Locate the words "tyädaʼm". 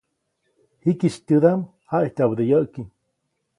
1.27-1.59